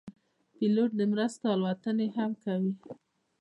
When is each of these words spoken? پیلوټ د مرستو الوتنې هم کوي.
پیلوټ 0.57 0.89
د 0.99 1.01
مرستو 1.11 1.45
الوتنې 1.55 2.07
هم 2.17 2.31
کوي. 2.43 2.71